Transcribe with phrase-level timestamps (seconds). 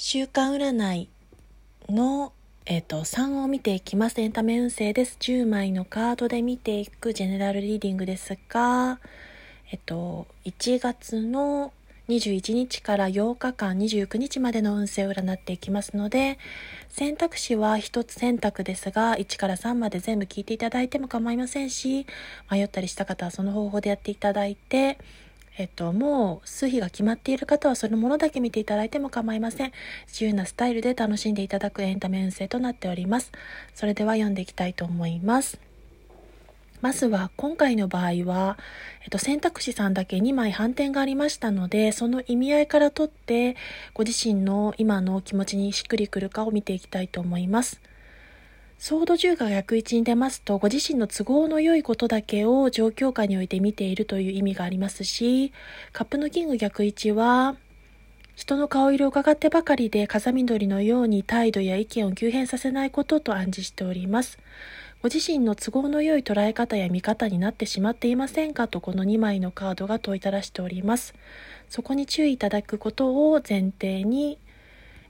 [0.00, 1.08] 週間占い
[1.88, 2.32] の、
[2.66, 4.20] えっ、と、3を見ていきます。
[4.20, 5.16] エンタメ運勢です。
[5.18, 9.00] 10枚のカードで見ていくジェネラルリーディングですが、
[9.72, 11.72] えっと、1月の
[12.08, 16.38] 21日から8日間29日までの運勢を占っていきますので、
[16.88, 22.06] 選択肢は1つ選択ですが、1から3まで全部聞いていただいても構いませんし、
[22.48, 24.96] 迷ったりした方はその方法でやっていただいて、
[25.58, 29.72] えっと、もう数比が決まっている方はそのものだけ見ていただいても構いません。
[30.06, 33.32] 自由なスタイルで楽しんでいただくエンタメ運勢となっております。
[33.74, 35.58] それでは読んでいきたいと思います。
[36.80, 38.56] まずは今回の場合は、
[39.02, 43.56] えっと、選択肢さんだけ2枚反転がありましたので、その意味合いからとって、
[43.94, 47.80] ご自身の今の気持ちにしっくりくるかを見ていきたいと思います。
[48.80, 55.52] ソード10が逆位置に出ますと、ご自身の都合の良いことだけを状況下において見ているという意味がありますし、
[55.92, 57.56] カップのキング逆位置は、
[58.36, 64.38] 人の顔色を伺ってばかりで風緑のように態度や意見を急変させないことと暗示しております。
[65.02, 68.68] ご自身の都合の良い捉え方や見方になってしまっていませんか？
[68.68, 71.14] とこの2枚のカードが問いただしております。
[71.68, 74.38] そこに注意いただくことを前提に、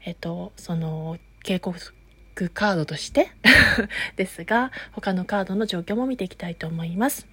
[0.07, 1.79] えっと、その警告
[2.39, 3.33] クカードとして
[4.15, 7.27] ですが、他のカードの状況も見ていきたいと思います。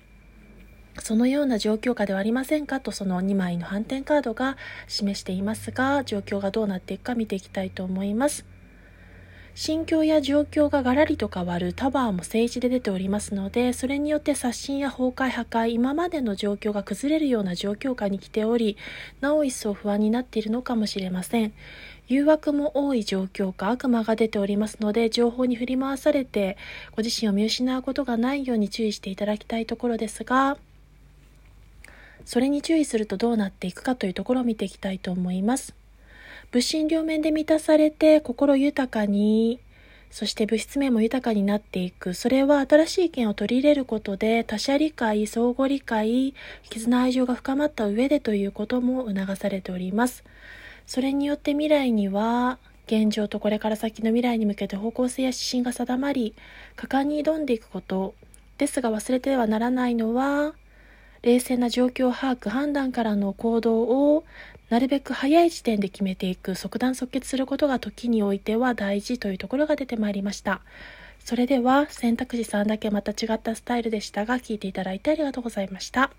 [0.98, 8.45] そのような状況下ではありませんかとその2枚の反転カードが示していますが、状況がどうなっていくか見ていきたいと思います。
[9.58, 18.76] 心境や状況がガラリと変わるタワーも政治で出ておりますので、それによって刷新や崩壊破壊、今までの状況が崩れるような状況下に来ており、
[19.22, 21.53] なお一層不安になっているのかもしれません。
[22.09, 26.58] 誘惑も多い状況か悪魔が出ておりますので、情報に振り回されて、
[26.94, 30.58] ご自身を見失うことがないように注意していただきたいところですが、
[32.26, 35.73] それに注意するとどうなっていくかというところを見ていきたいと思います。
[36.51, 39.59] 物心両面で満たされて心豊かに、
[40.11, 42.13] そして物質面も豊かになっていく。
[42.13, 46.33] それは新しい意見を取り入れることで他者理解、相互理解、
[46.70, 50.23] 絆愛情が深まった上でということも促されております。
[50.87, 56.36] それによって未来には現状とこれから先の未来に向けて方向性や指針が定まり
[56.75, 58.14] 果敢に挑んでいくこと
[58.58, 60.53] ですが忘れてはならないのは
[61.23, 64.23] 冷静な状況把握判断からの行動を
[64.70, 70.61] なるべく早い時点で決めていく即断即決することが時においては大事というところが出てまいりました。
[71.23, 76.11] それでは選択肢3だけまた違ったスタイルでしたが聞いていただいてありがとうございました。